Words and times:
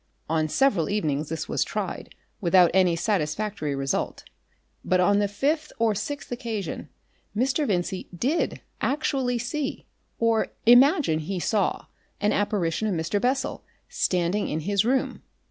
On 0.27 0.49
several 0.49 0.89
evenings 0.89 1.29
this 1.29 1.47
was 1.47 1.63
tried 1.63 2.15
without 2.39 2.71
any 2.73 2.95
satisfactory 2.95 3.75
result, 3.75 4.23
but 4.83 4.99
on 4.99 5.19
the 5.19 5.27
fifth 5.27 5.71
or 5.77 5.93
sixth 5.93 6.31
occasion 6.31 6.89
Mr. 7.37 7.67
Vincey 7.67 8.09
did 8.11 8.61
actually 8.81 9.37
see 9.37 9.85
or 10.17 10.47
imagine 10.65 11.19
he 11.19 11.39
saw 11.39 11.85
an 12.19 12.33
apparition 12.33 12.87
of 12.87 12.95
Mr. 12.95 13.21
Bessel 13.21 13.63
standing 13.89 14.47
in 14.49 14.61
his 14.61 14.83
room. 14.83 15.21